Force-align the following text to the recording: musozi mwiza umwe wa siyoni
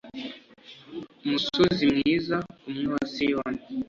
musozi 1.27 1.83
mwiza 1.91 2.37
umwe 2.69 2.87
wa 2.95 3.03
siyoni 3.11 3.61